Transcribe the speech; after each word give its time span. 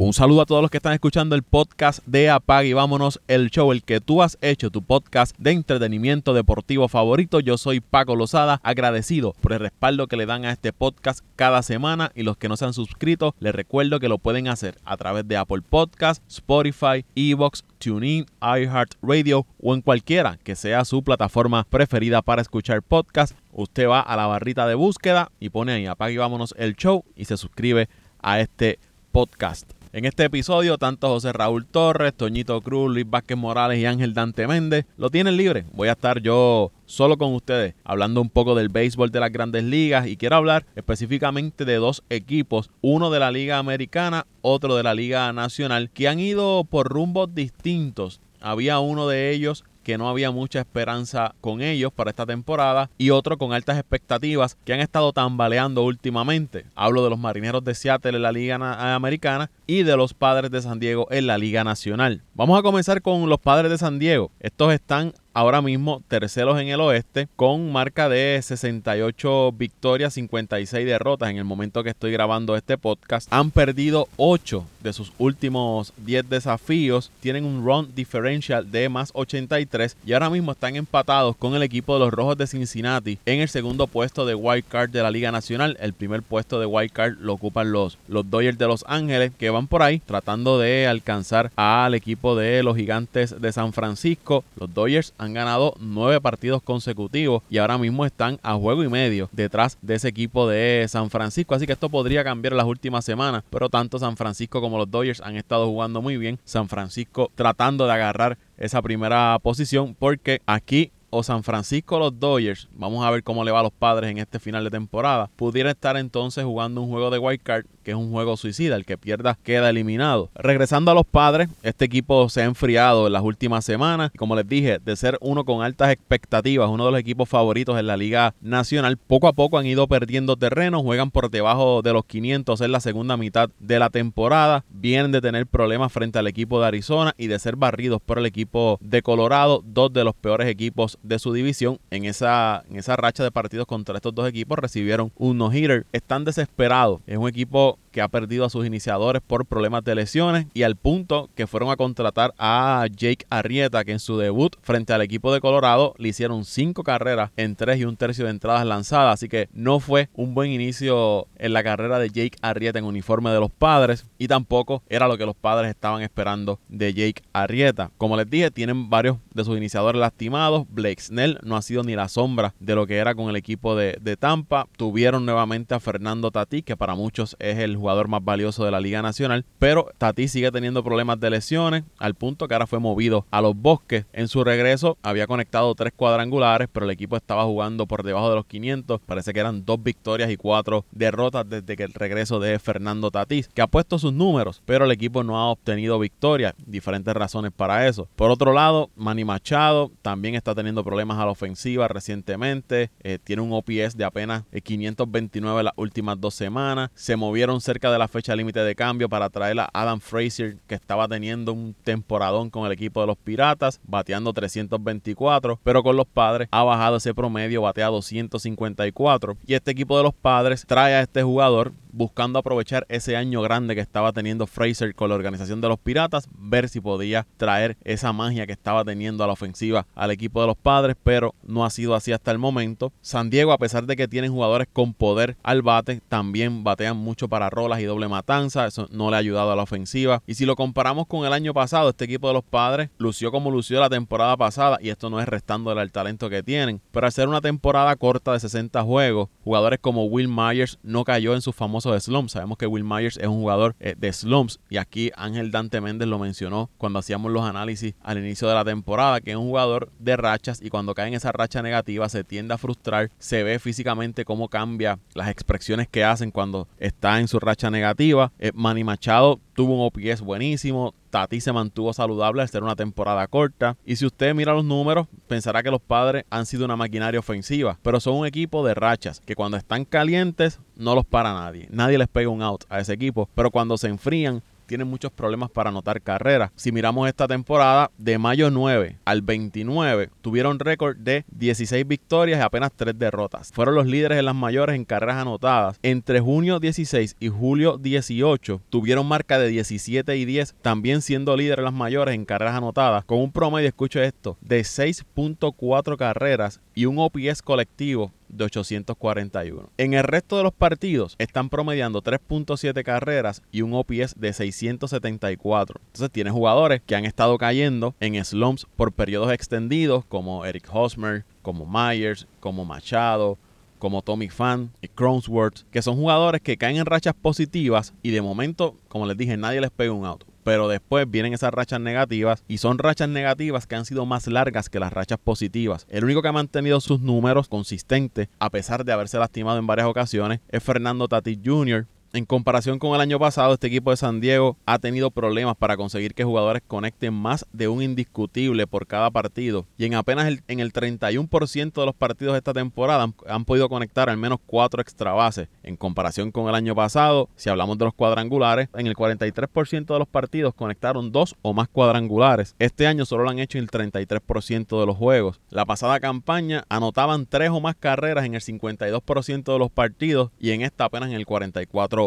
Un 0.00 0.12
saludo 0.12 0.42
a 0.42 0.46
todos 0.46 0.62
los 0.62 0.70
que 0.70 0.76
están 0.76 0.92
escuchando 0.92 1.34
el 1.34 1.42
podcast 1.42 2.06
de 2.06 2.30
Apague 2.30 2.68
y 2.68 2.72
Vámonos, 2.72 3.20
el 3.26 3.50
show, 3.50 3.72
el 3.72 3.82
que 3.82 4.00
tú 4.00 4.22
has 4.22 4.38
hecho, 4.40 4.70
tu 4.70 4.80
podcast 4.80 5.36
de 5.38 5.50
entretenimiento 5.50 6.34
deportivo 6.34 6.86
favorito. 6.86 7.40
Yo 7.40 7.58
soy 7.58 7.80
Paco 7.80 8.14
Lozada, 8.14 8.60
agradecido 8.62 9.34
por 9.40 9.54
el 9.54 9.58
respaldo 9.58 10.06
que 10.06 10.16
le 10.16 10.26
dan 10.26 10.44
a 10.44 10.52
este 10.52 10.72
podcast 10.72 11.24
cada 11.34 11.64
semana 11.64 12.12
y 12.14 12.22
los 12.22 12.36
que 12.36 12.48
no 12.48 12.56
se 12.56 12.64
han 12.64 12.74
suscrito, 12.74 13.34
les 13.40 13.52
recuerdo 13.52 13.98
que 13.98 14.08
lo 14.08 14.18
pueden 14.18 14.46
hacer 14.46 14.78
a 14.84 14.96
través 14.96 15.26
de 15.26 15.36
Apple 15.36 15.62
Podcast, 15.68 16.22
Spotify, 16.28 17.04
Evox, 17.16 17.64
TuneIn, 17.78 18.26
iHeartRadio 18.40 19.46
o 19.60 19.74
en 19.74 19.82
cualquiera 19.82 20.38
que 20.44 20.54
sea 20.54 20.84
su 20.84 21.02
plataforma 21.02 21.64
preferida 21.64 22.22
para 22.22 22.42
escuchar 22.42 22.82
podcast. 22.82 23.36
Usted 23.52 23.88
va 23.88 23.98
a 23.98 24.14
la 24.14 24.28
barrita 24.28 24.64
de 24.68 24.76
búsqueda 24.76 25.32
y 25.40 25.48
pone 25.48 25.72
ahí 25.72 25.86
Apague 25.86 26.14
y 26.14 26.18
Vámonos 26.18 26.54
el 26.56 26.76
show 26.76 27.04
y 27.16 27.24
se 27.24 27.36
suscribe 27.36 27.88
a 28.22 28.38
este 28.38 28.78
podcast. 29.10 29.77
En 29.90 30.04
este 30.04 30.24
episodio, 30.24 30.76
tanto 30.76 31.08
José 31.08 31.32
Raúl 31.32 31.64
Torres, 31.64 32.12
Toñito 32.14 32.60
Cruz, 32.60 32.92
Luis 32.92 33.08
Vázquez 33.08 33.38
Morales 33.38 33.78
y 33.78 33.86
Ángel 33.86 34.12
Dante 34.12 34.46
Méndez 34.46 34.84
lo 34.98 35.08
tienen 35.08 35.38
libre. 35.38 35.64
Voy 35.72 35.88
a 35.88 35.92
estar 35.92 36.20
yo 36.20 36.72
solo 36.84 37.16
con 37.16 37.32
ustedes 37.32 37.74
hablando 37.84 38.20
un 38.20 38.28
poco 38.28 38.54
del 38.54 38.68
béisbol 38.68 39.10
de 39.10 39.20
las 39.20 39.32
grandes 39.32 39.64
ligas 39.64 40.06
y 40.06 40.18
quiero 40.18 40.36
hablar 40.36 40.66
específicamente 40.76 41.64
de 41.64 41.76
dos 41.76 42.02
equipos, 42.10 42.70
uno 42.82 43.08
de 43.08 43.18
la 43.18 43.30
Liga 43.30 43.56
Americana, 43.56 44.26
otro 44.42 44.76
de 44.76 44.82
la 44.82 44.92
Liga 44.92 45.32
Nacional, 45.32 45.90
que 45.90 46.06
han 46.06 46.20
ido 46.20 46.64
por 46.64 46.88
rumbos 46.88 47.34
distintos. 47.34 48.20
Había 48.42 48.80
uno 48.80 49.08
de 49.08 49.30
ellos 49.30 49.64
que 49.88 49.96
no 49.96 50.10
había 50.10 50.30
mucha 50.30 50.58
esperanza 50.58 51.34
con 51.40 51.62
ellos 51.62 51.90
para 51.90 52.10
esta 52.10 52.26
temporada 52.26 52.90
y 52.98 53.08
otro 53.08 53.38
con 53.38 53.54
altas 53.54 53.78
expectativas 53.78 54.54
que 54.66 54.74
han 54.74 54.80
estado 54.80 55.14
tambaleando 55.14 55.82
últimamente. 55.82 56.66
Hablo 56.74 57.02
de 57.02 57.08
los 57.08 57.18
Marineros 57.18 57.64
de 57.64 57.74
Seattle 57.74 58.14
en 58.16 58.20
la 58.20 58.30
Liga 58.30 58.56
Americana 58.94 59.50
y 59.66 59.84
de 59.84 59.96
los 59.96 60.12
Padres 60.12 60.50
de 60.50 60.60
San 60.60 60.78
Diego 60.78 61.08
en 61.10 61.26
la 61.26 61.38
Liga 61.38 61.64
Nacional. 61.64 62.20
Vamos 62.34 62.58
a 62.58 62.62
comenzar 62.62 63.00
con 63.00 63.30
los 63.30 63.40
Padres 63.40 63.70
de 63.70 63.78
San 63.78 63.98
Diego. 63.98 64.30
Estos 64.40 64.74
están 64.74 65.14
ahora 65.38 65.62
mismo 65.62 66.02
terceros 66.08 66.60
en 66.60 66.66
el 66.66 66.80
oeste 66.80 67.28
con 67.36 67.70
marca 67.70 68.08
de 68.08 68.40
68 68.42 69.52
victorias, 69.52 70.14
56 70.14 70.84
derrotas 70.84 71.30
en 71.30 71.36
el 71.36 71.44
momento 71.44 71.84
que 71.84 71.90
estoy 71.90 72.10
grabando 72.10 72.56
este 72.56 72.76
podcast. 72.76 73.32
Han 73.32 73.52
perdido 73.52 74.08
8 74.16 74.64
de 74.82 74.92
sus 74.92 75.12
últimos 75.16 75.92
10 75.98 76.28
desafíos, 76.28 77.12
tienen 77.20 77.44
un 77.44 77.64
run 77.64 77.94
differential 77.94 78.68
de 78.68 78.88
más 78.88 79.12
83 79.14 79.96
y 80.04 80.12
ahora 80.12 80.28
mismo 80.28 80.50
están 80.50 80.74
empatados 80.74 81.36
con 81.36 81.54
el 81.54 81.62
equipo 81.62 81.94
de 81.94 82.00
los 82.00 82.12
Rojos 82.12 82.36
de 82.36 82.48
Cincinnati 82.48 83.18
en 83.24 83.38
el 83.38 83.48
segundo 83.48 83.86
puesto 83.86 84.26
de 84.26 84.34
wild 84.34 84.64
card 84.66 84.90
de 84.90 85.04
la 85.04 85.12
Liga 85.12 85.30
Nacional. 85.30 85.76
El 85.78 85.92
primer 85.92 86.24
puesto 86.24 86.58
de 86.58 86.66
wild 86.66 86.90
card 86.90 87.16
lo 87.20 87.34
ocupan 87.34 87.70
los, 87.70 87.96
los 88.08 88.28
Dodgers 88.28 88.58
de 88.58 88.66
Los 88.66 88.84
Ángeles 88.88 89.30
que 89.38 89.50
van 89.50 89.68
por 89.68 89.84
ahí 89.84 90.00
tratando 90.00 90.58
de 90.58 90.88
alcanzar 90.88 91.52
al 91.54 91.94
equipo 91.94 92.34
de 92.34 92.64
los 92.64 92.76
Gigantes 92.76 93.40
de 93.40 93.52
San 93.52 93.72
Francisco. 93.72 94.42
Los 94.56 94.74
Dodgers 94.74 95.14
han 95.16 95.27
ganado 95.32 95.74
nueve 95.78 96.20
partidos 96.20 96.62
consecutivos 96.62 97.42
y 97.50 97.58
ahora 97.58 97.78
mismo 97.78 98.04
están 98.04 98.38
a 98.42 98.54
juego 98.54 98.82
y 98.82 98.88
medio 98.88 99.28
detrás 99.32 99.78
de 99.82 99.94
ese 99.94 100.08
equipo 100.08 100.48
de 100.48 100.86
San 100.88 101.10
Francisco. 101.10 101.54
Así 101.54 101.66
que 101.66 101.72
esto 101.72 101.88
podría 101.88 102.24
cambiar 102.24 102.52
las 102.54 102.66
últimas 102.66 103.04
semanas, 103.04 103.44
pero 103.50 103.68
tanto 103.68 103.98
San 103.98 104.16
Francisco 104.16 104.60
como 104.60 104.78
los 104.78 104.90
Dodgers 104.90 105.20
han 105.20 105.36
estado 105.36 105.66
jugando 105.66 106.02
muy 106.02 106.16
bien. 106.16 106.38
San 106.44 106.68
Francisco 106.68 107.30
tratando 107.34 107.86
de 107.86 107.92
agarrar 107.92 108.38
esa 108.56 108.82
primera 108.82 109.38
posición 109.42 109.94
porque 109.98 110.40
aquí 110.46 110.90
o 111.10 111.22
San 111.22 111.42
Francisco 111.42 111.98
los 111.98 112.18
Dodgers, 112.18 112.68
vamos 112.72 113.04
a 113.04 113.10
ver 113.10 113.22
cómo 113.22 113.44
le 113.44 113.50
va 113.50 113.60
a 113.60 113.62
los 113.62 113.72
padres 113.72 114.10
en 114.10 114.18
este 114.18 114.38
final 114.38 114.64
de 114.64 114.70
temporada, 114.70 115.30
pudiera 115.36 115.70
estar 115.70 115.96
entonces 115.96 116.44
jugando 116.44 116.82
un 116.82 116.90
juego 116.90 117.10
de 117.10 117.18
wild 117.18 117.42
card 117.42 117.66
que 117.88 117.92
es 117.92 117.96
un 117.96 118.10
juego 118.10 118.36
suicida, 118.36 118.76
el 118.76 118.84
que 118.84 118.98
pierda 118.98 119.38
queda 119.42 119.70
eliminado. 119.70 120.28
Regresando 120.34 120.90
a 120.90 120.94
los 120.94 121.06
padres, 121.06 121.48
este 121.62 121.86
equipo 121.86 122.28
se 122.28 122.42
ha 122.42 122.44
enfriado 122.44 123.06
en 123.06 123.14
las 123.14 123.22
últimas 123.22 123.64
semanas, 123.64 124.10
como 124.18 124.36
les 124.36 124.46
dije, 124.46 124.78
de 124.78 124.94
ser 124.94 125.16
uno 125.22 125.46
con 125.46 125.62
altas 125.62 125.90
expectativas, 125.90 126.68
uno 126.68 126.84
de 126.84 126.90
los 126.90 127.00
equipos 127.00 127.30
favoritos 127.30 127.80
en 127.80 127.86
la 127.86 127.96
Liga 127.96 128.34
Nacional, 128.42 128.98
poco 128.98 129.26
a 129.26 129.32
poco 129.32 129.56
han 129.56 129.64
ido 129.64 129.88
perdiendo 129.88 130.36
terreno, 130.36 130.82
juegan 130.82 131.10
por 131.10 131.30
debajo 131.30 131.80
de 131.80 131.94
los 131.94 132.04
500 132.04 132.60
en 132.60 132.72
la 132.72 132.80
segunda 132.80 133.16
mitad 133.16 133.48
de 133.58 133.78
la 133.78 133.88
temporada, 133.88 134.66
vienen 134.68 135.10
de 135.10 135.22
tener 135.22 135.46
problemas 135.46 135.90
frente 135.90 136.18
al 136.18 136.26
equipo 136.26 136.60
de 136.60 136.66
Arizona 136.66 137.14
y 137.16 137.28
de 137.28 137.38
ser 137.38 137.56
barridos 137.56 138.02
por 138.04 138.18
el 138.18 138.26
equipo 138.26 138.76
de 138.82 139.00
Colorado, 139.00 139.62
dos 139.64 139.90
de 139.94 140.04
los 140.04 140.14
peores 140.14 140.46
equipos 140.48 140.98
de 141.02 141.18
su 141.18 141.32
división. 141.32 141.78
En 141.90 142.04
esa, 142.04 142.64
en 142.68 142.76
esa 142.76 142.96
racha 142.96 143.24
de 143.24 143.30
partidos 143.30 143.66
contra 143.66 143.96
estos 143.96 144.14
dos 144.14 144.28
equipos 144.28 144.58
recibieron 144.58 145.10
un 145.16 145.38
no-hitter. 145.38 145.86
Están 145.92 146.26
desesperados. 146.26 147.00
Es 147.06 147.16
un 147.16 147.26
equipo 147.26 147.77
out. 147.86 147.87
Que 147.90 148.00
ha 148.00 148.08
perdido 148.08 148.44
a 148.44 148.50
sus 148.50 148.66
iniciadores 148.66 149.22
por 149.22 149.46
problemas 149.46 149.84
de 149.84 149.94
lesiones 149.94 150.46
y 150.54 150.62
al 150.62 150.76
punto 150.76 151.30
que 151.34 151.46
fueron 151.46 151.70
a 151.70 151.76
contratar 151.76 152.34
a 152.38 152.86
Jake 152.90 153.26
Arrieta 153.30 153.84
que 153.84 153.92
en 153.92 153.98
su 153.98 154.18
debut 154.18 154.56
frente 154.62 154.92
al 154.92 155.02
equipo 155.02 155.32
de 155.32 155.40
Colorado 155.40 155.94
le 155.98 156.08
hicieron 156.08 156.44
cinco 156.44 156.82
carreras 156.82 157.30
en 157.36 157.56
tres 157.56 157.80
y 157.80 157.84
un 157.84 157.96
tercio 157.96 158.24
de 158.24 158.30
entradas 158.30 158.66
lanzadas. 158.66 159.14
Así 159.14 159.28
que 159.28 159.48
no 159.52 159.80
fue 159.80 160.08
un 160.14 160.34
buen 160.34 160.50
inicio 160.50 161.26
en 161.36 161.52
la 161.52 161.62
carrera 161.62 161.98
de 161.98 162.10
Jake 162.10 162.38
Arrieta 162.42 162.78
en 162.78 162.84
uniforme 162.84 163.30
de 163.30 163.40
los 163.40 163.50
padres 163.50 164.06
y 164.18 164.28
tampoco 164.28 164.82
era 164.88 165.08
lo 165.08 165.18
que 165.18 165.26
los 165.26 165.36
padres 165.36 165.70
estaban 165.70 166.02
esperando 166.02 166.58
de 166.68 166.92
Jake 166.94 167.22
Arrieta. 167.32 167.90
Como 167.98 168.16
les 168.16 168.28
dije 168.28 168.50
tienen 168.50 168.90
varios 168.90 169.16
de 169.34 169.44
sus 169.44 169.56
iniciadores 169.56 170.00
lastimados. 170.00 170.66
Blake 170.70 171.00
Snell 171.00 171.38
no 171.42 171.56
ha 171.56 171.62
sido 171.62 171.82
ni 171.82 171.94
la 171.94 172.08
sombra 172.08 172.54
de 172.60 172.74
lo 172.74 172.86
que 172.86 172.96
era 172.96 173.14
con 173.14 173.28
el 173.28 173.36
equipo 173.36 173.76
de, 173.76 173.98
de 174.00 174.16
Tampa. 174.16 174.66
Tuvieron 174.76 175.24
nuevamente 175.24 175.74
a 175.74 175.80
Fernando 175.80 176.30
Tati 176.30 176.62
que 176.62 176.76
para 176.76 176.94
muchos 176.94 177.36
es 177.38 177.58
el 177.58 177.76
jugador 177.76 177.87
más 178.08 178.24
valioso 178.24 178.64
de 178.64 178.70
la 178.70 178.80
Liga 178.80 179.02
Nacional. 179.02 179.44
Pero 179.58 179.88
Tati 179.98 180.28
sigue 180.28 180.52
teniendo 180.52 180.84
problemas 180.84 181.18
de 181.20 181.30
lesiones, 181.30 181.84
al 181.98 182.14
punto 182.14 182.46
que 182.46 182.54
ahora 182.54 182.66
fue 182.66 182.78
movido 182.78 183.26
a 183.30 183.40
los 183.40 183.56
bosques. 183.56 184.04
En 184.12 184.28
su 184.28 184.44
regreso 184.44 184.98
había 185.02 185.26
conectado 185.26 185.74
tres 185.74 185.92
cuadrangulares, 185.94 186.68
pero 186.70 186.86
el 186.86 186.92
equipo 186.92 187.16
estaba 187.16 187.44
jugando 187.44 187.86
por 187.86 188.02
debajo 188.02 188.30
de 188.30 188.36
los 188.36 188.46
500. 188.46 189.00
Parece 189.00 189.32
que 189.32 189.40
eran 189.40 189.64
dos 189.64 189.82
victorias 189.82 190.30
y 190.30 190.36
cuatro 190.36 190.84
derrotas 190.92 191.48
desde 191.48 191.76
que 191.76 191.84
el 191.84 191.94
regreso 191.94 192.38
de 192.38 192.58
Fernando 192.58 193.10
Tatís, 193.10 193.48
que 193.48 193.62
ha 193.62 193.66
puesto 193.66 193.98
sus 193.98 194.12
números, 194.12 194.62
pero 194.66 194.84
el 194.84 194.92
equipo 194.92 195.24
no 195.24 195.38
ha 195.38 195.50
obtenido 195.50 195.98
victorias. 195.98 196.54
Diferentes 196.66 197.14
razones 197.14 197.52
para 197.52 197.88
eso. 197.88 198.08
Por 198.16 198.30
otro 198.30 198.52
lado, 198.52 198.90
Manny 198.96 199.24
Machado 199.24 199.90
también 200.02 200.34
está 200.34 200.54
teniendo 200.54 200.84
problemas 200.84 201.18
a 201.18 201.24
la 201.24 201.30
ofensiva 201.30 201.88
recientemente. 201.88 202.90
Eh, 203.00 203.18
tiene 203.22 203.42
un 203.42 203.52
OPS 203.52 203.96
de 203.96 204.04
apenas 204.04 204.44
529 204.60 205.62
las 205.62 205.72
últimas 205.76 206.20
dos 206.20 206.34
semanas. 206.34 206.90
Se 206.94 207.16
movieron 207.16 207.60
cerca 207.68 207.92
de 207.92 207.98
la 207.98 208.08
fecha 208.08 208.34
límite 208.34 208.60
de 208.60 208.74
cambio 208.74 209.10
para 209.10 209.28
traer 209.28 209.60
a 209.60 209.68
Adam 209.74 210.00
Frazier, 210.00 210.56
que 210.66 210.74
estaba 210.74 211.06
teniendo 211.06 211.52
un 211.52 211.74
temporadón 211.84 212.48
con 212.48 212.64
el 212.64 212.72
equipo 212.72 213.02
de 213.02 213.08
los 213.08 213.18
Piratas, 213.18 213.78
bateando 213.84 214.32
324, 214.32 215.60
pero 215.62 215.82
con 215.82 215.94
los 215.94 216.06
padres 216.06 216.48
ha 216.50 216.62
bajado 216.62 216.96
ese 216.96 217.12
promedio, 217.12 217.60
batea 217.60 217.88
254. 217.88 219.36
Y 219.46 219.52
este 219.52 219.72
equipo 219.72 219.98
de 219.98 220.04
los 220.04 220.14
padres 220.14 220.64
trae 220.66 220.94
a 220.94 221.02
este 221.02 221.22
jugador 221.22 221.74
buscando 221.98 222.38
aprovechar 222.38 222.86
ese 222.88 223.16
año 223.16 223.42
grande 223.42 223.74
que 223.74 223.80
estaba 223.80 224.12
teniendo 224.12 224.46
Fraser 224.46 224.94
con 224.94 225.08
la 225.08 225.16
organización 225.16 225.60
de 225.60 225.68
los 225.68 225.78
Piratas, 225.78 226.28
ver 226.38 226.68
si 226.68 226.80
podía 226.80 227.26
traer 227.36 227.76
esa 227.82 228.12
magia 228.12 228.46
que 228.46 228.52
estaba 228.52 228.84
teniendo 228.84 229.24
a 229.24 229.26
la 229.26 229.32
ofensiva 229.32 229.86
al 229.94 230.12
equipo 230.12 230.40
de 230.40 230.46
los 230.46 230.56
padres, 230.56 230.96
pero 231.02 231.34
no 231.42 231.64
ha 231.64 231.70
sido 231.70 231.94
así 231.94 232.12
hasta 232.12 232.30
el 232.30 232.38
momento. 232.38 232.92
San 233.02 233.30
Diego, 233.30 233.52
a 233.52 233.58
pesar 233.58 233.84
de 233.86 233.96
que 233.96 234.06
tienen 234.06 234.32
jugadores 234.32 234.68
con 234.72 234.94
poder 234.94 235.36
al 235.42 235.62
bate, 235.62 236.00
también 236.08 236.62
batean 236.62 236.96
mucho 236.96 237.28
para 237.28 237.50
rolas 237.50 237.80
y 237.80 237.84
doble 237.84 238.06
matanza, 238.06 238.66
eso 238.66 238.86
no 238.92 239.10
le 239.10 239.16
ha 239.16 239.18
ayudado 239.18 239.50
a 239.50 239.56
la 239.56 239.62
ofensiva. 239.62 240.22
Y 240.26 240.34
si 240.34 240.46
lo 240.46 240.54
comparamos 240.54 241.08
con 241.08 241.26
el 241.26 241.32
año 241.32 241.52
pasado, 241.52 241.90
este 241.90 242.04
equipo 242.04 242.28
de 242.28 242.34
los 242.34 242.44
padres 242.44 242.90
lució 242.98 243.32
como 243.32 243.50
lució 243.50 243.80
la 243.80 243.90
temporada 243.90 244.36
pasada, 244.36 244.78
y 244.80 244.90
esto 244.90 245.10
no 245.10 245.20
es 245.20 245.26
restándole 245.26 245.80
al 245.80 245.90
talento 245.90 246.30
que 246.30 246.44
tienen, 246.44 246.80
pero 246.92 247.06
al 247.06 247.12
ser 247.12 247.28
una 247.28 247.40
temporada 247.40 247.96
corta 247.96 248.32
de 248.32 248.40
60 248.40 248.80
juegos, 248.84 249.28
jugadores 249.42 249.80
como 249.80 250.04
Will 250.04 250.28
Myers 250.28 250.78
no 250.84 251.02
cayó 251.02 251.34
en 251.34 251.42
sus 251.42 251.56
famosos 251.56 251.87
de 251.92 252.00
slumps. 252.00 252.32
Sabemos 252.32 252.58
que 252.58 252.66
Will 252.66 252.84
Myers 252.84 253.16
es 253.16 253.26
un 253.26 253.40
jugador 253.40 253.76
eh, 253.80 253.94
de 253.96 254.12
slumps 254.12 254.60
y 254.68 254.76
aquí 254.76 255.10
Ángel 255.16 255.50
Dante 255.50 255.80
Méndez 255.80 256.08
lo 256.08 256.18
mencionó 256.18 256.70
cuando 256.78 256.98
hacíamos 256.98 257.32
los 257.32 257.44
análisis 257.44 257.94
al 258.02 258.18
inicio 258.18 258.48
de 258.48 258.54
la 258.54 258.64
temporada, 258.64 259.20
que 259.20 259.32
es 259.32 259.36
un 259.36 259.48
jugador 259.48 259.90
de 259.98 260.16
rachas 260.16 260.60
y 260.62 260.70
cuando 260.70 260.94
cae 260.94 261.08
en 261.08 261.14
esa 261.14 261.32
racha 261.32 261.62
negativa 261.62 262.08
se 262.08 262.24
tiende 262.24 262.54
a 262.54 262.58
frustrar, 262.58 263.10
se 263.18 263.42
ve 263.42 263.58
físicamente 263.58 264.24
cómo 264.24 264.48
cambia 264.48 264.98
las 265.14 265.28
expresiones 265.28 265.88
que 265.88 266.04
hacen 266.04 266.30
cuando 266.30 266.68
está 266.78 267.20
en 267.20 267.28
su 267.28 267.38
racha 267.38 267.70
negativa. 267.70 268.32
Eh, 268.38 268.52
Manny 268.54 268.84
Machado 268.84 269.40
tuvo 269.54 269.74
un 269.74 269.86
OPS 269.86 270.20
buenísimo, 270.20 270.94
Tati 271.08 271.40
se 271.40 271.52
mantuvo 271.52 271.92
saludable 271.92 272.42
al 272.42 272.48
ser 272.48 272.62
una 272.62 272.76
temporada 272.76 273.26
corta. 273.26 273.76
Y 273.84 273.96
si 273.96 274.06
usted 274.06 274.34
mira 274.34 274.54
los 274.54 274.64
números, 274.64 275.06
pensará 275.26 275.62
que 275.62 275.70
los 275.70 275.80
padres 275.80 276.24
han 276.30 276.46
sido 276.46 276.64
una 276.64 276.76
maquinaria 276.76 277.20
ofensiva, 277.20 277.78
pero 277.82 278.00
son 278.00 278.14
un 278.14 278.26
equipo 278.26 278.66
de 278.66 278.74
rachas 278.74 279.20
que 279.20 279.34
cuando 279.34 279.56
están 279.56 279.84
calientes 279.84 280.60
no 280.76 280.94
los 280.94 281.06
para 281.06 281.32
nadie. 281.32 281.68
Nadie 281.70 281.98
les 281.98 282.08
pega 282.08 282.28
un 282.28 282.42
out 282.42 282.64
a 282.68 282.80
ese 282.80 282.92
equipo, 282.92 283.28
pero 283.34 283.50
cuando 283.50 283.76
se 283.78 283.88
enfrían 283.88 284.42
tienen 284.68 284.86
muchos 284.86 285.10
problemas 285.10 285.50
para 285.50 285.70
anotar 285.70 286.00
carreras. 286.00 286.52
Si 286.54 286.70
miramos 286.70 287.08
esta 287.08 287.26
temporada, 287.26 287.90
de 287.98 288.18
mayo 288.18 288.50
9 288.50 288.98
al 289.04 289.22
29, 289.22 290.10
tuvieron 290.20 290.60
récord 290.60 290.96
de 290.96 291.24
16 291.32 291.88
victorias 291.88 292.38
y 292.38 292.42
apenas 292.42 292.70
3 292.76 292.96
derrotas. 292.96 293.50
Fueron 293.52 293.74
los 293.74 293.86
líderes 293.86 294.18
en 294.18 294.26
las 294.26 294.34
mayores 294.34 294.76
en 294.76 294.84
carreras 294.84 295.16
anotadas. 295.16 295.78
Entre 295.82 296.20
junio 296.20 296.60
16 296.60 297.16
y 297.18 297.28
julio 297.28 297.78
18, 297.78 298.60
tuvieron 298.68 299.08
marca 299.08 299.38
de 299.38 299.48
17 299.48 300.16
y 300.16 300.24
10, 300.26 300.54
también 300.60 301.00
siendo 301.00 301.36
líderes 301.36 301.58
en 301.58 301.64
las 301.64 301.74
mayores 301.74 302.14
en 302.14 302.26
carreras 302.26 302.54
anotadas, 302.54 303.04
con 303.04 303.18
un 303.18 303.32
promedio, 303.32 303.68
escucho 303.68 304.02
esto, 304.02 304.36
de 304.42 304.60
6.4 304.60 305.96
carreras 305.96 306.60
y 306.74 306.84
un 306.84 306.98
OPS 306.98 307.40
colectivo 307.42 308.12
de 308.28 308.44
841. 308.44 309.70
En 309.76 309.94
el 309.94 310.04
resto 310.04 310.36
de 310.36 310.42
los 310.42 310.52
partidos 310.52 311.14
están 311.18 311.48
promediando 311.48 312.02
3.7 312.02 312.82
carreras 312.82 313.42
y 313.50 313.62
un 313.62 313.74
OPS 313.74 314.14
de 314.16 314.32
674. 314.32 315.80
Entonces 315.86 316.10
tiene 316.10 316.30
jugadores 316.30 316.82
que 316.84 316.96
han 316.96 317.04
estado 317.04 317.36
cayendo 317.38 317.94
en 318.00 318.24
slumps 318.24 318.66
por 318.76 318.92
periodos 318.92 319.32
extendidos 319.32 320.04
como 320.04 320.44
Eric 320.44 320.68
Hosmer, 320.72 321.24
como 321.42 321.66
Myers, 321.66 322.26
como 322.40 322.64
Machado, 322.64 323.38
como 323.78 324.02
Tommy 324.02 324.28
Fan 324.28 324.70
y 324.82 324.88
Cronsworth, 324.88 325.62
que 325.70 325.82
son 325.82 325.96
jugadores 325.96 326.40
que 326.40 326.56
caen 326.56 326.76
en 326.76 326.86
rachas 326.86 327.14
positivas 327.14 327.94
y 328.02 328.10
de 328.10 328.20
momento, 328.20 328.76
como 328.88 329.06
les 329.06 329.16
dije, 329.16 329.36
nadie 329.36 329.60
les 329.60 329.70
pega 329.70 329.92
un 329.92 330.04
auto 330.04 330.26
pero 330.44 330.68
después 330.68 331.10
vienen 331.10 331.34
esas 331.34 331.52
rachas 331.52 331.80
negativas 331.80 332.44
y 332.48 332.58
son 332.58 332.78
rachas 332.78 333.08
negativas 333.08 333.66
que 333.66 333.76
han 333.76 333.84
sido 333.84 334.06
más 334.06 334.26
largas 334.26 334.68
que 334.68 334.80
las 334.80 334.92
rachas 334.92 335.18
positivas. 335.18 335.86
El 335.90 336.04
único 336.04 336.22
que 336.22 336.28
ha 336.28 336.32
mantenido 336.32 336.80
sus 336.80 337.00
números 337.00 337.48
consistentes, 337.48 338.28
a 338.38 338.50
pesar 338.50 338.84
de 338.84 338.92
haberse 338.92 339.18
lastimado 339.18 339.58
en 339.58 339.66
varias 339.66 339.88
ocasiones, 339.88 340.40
es 340.48 340.62
Fernando 340.62 341.08
Tatis 341.08 341.38
Jr., 341.44 341.86
en 342.12 342.24
comparación 342.24 342.78
con 342.78 342.94
el 342.94 343.00
año 343.00 343.18
pasado, 343.18 343.54
este 343.54 343.66
equipo 343.66 343.90
de 343.90 343.98
San 343.98 344.20
Diego 344.20 344.56
ha 344.64 344.78
tenido 344.78 345.10
problemas 345.10 345.56
para 345.56 345.76
conseguir 345.76 346.14
que 346.14 346.24
jugadores 346.24 346.62
conecten 346.66 347.12
más 347.12 347.46
de 347.52 347.68
un 347.68 347.82
indiscutible 347.82 348.66
por 348.66 348.86
cada 348.86 349.10
partido. 349.10 349.66
Y 349.76 349.84
en 349.84 349.94
apenas 349.94 350.26
el, 350.26 350.42
en 350.48 350.60
el 350.60 350.72
31% 350.72 351.72
de 351.72 351.86
los 351.86 351.94
partidos 351.94 352.32
de 352.32 352.38
esta 352.38 352.54
temporada 352.54 353.12
han, 353.26 353.44
podido 353.44 353.68
conectar 353.68 354.08
al 354.08 354.16
menos 354.16 354.38
cuatro 354.46 354.80
extra 354.80 355.12
bases. 355.12 355.48
En 355.62 355.76
comparación 355.76 356.30
con 356.30 356.48
el 356.48 356.54
año 356.54 356.74
pasado, 356.74 357.28
si 357.36 357.50
hablamos 357.50 357.76
de 357.78 357.84
los 357.84 357.94
cuadrangulares, 357.94 358.68
en 358.74 358.86
el 358.86 358.94
43% 358.94 359.86
de 359.86 359.98
los 359.98 360.08
partidos 360.08 360.54
conectaron 360.54 361.12
dos 361.12 361.36
o 361.42 361.52
más 361.52 361.68
cuadrangulares. 361.68 362.54
Este 362.58 362.86
año 362.86 363.04
solo 363.04 363.24
lo 363.24 363.30
han 363.30 363.38
hecho 363.38 363.58
en 363.58 363.64
el 363.64 363.70
33% 363.70 364.80
de 364.80 364.86
los 364.86 364.96
juegos. 364.96 365.40
La 365.50 365.66
pasada 365.66 366.00
campaña 366.00 366.64
anotaban 366.68 367.26
tres 367.26 367.50
o 367.50 367.60
más 367.60 367.76
carreras 367.76 368.24
en 368.24 368.34
el 368.34 368.40
52% 368.40 369.52
de 369.52 369.58
los 369.58 369.70
partidos 369.70 370.30
y 370.38 370.50
en 370.52 370.62
esta 370.62 370.86
apenas 370.86 371.10
en 371.10 371.16
el 371.16 371.26
44%. 371.26 371.97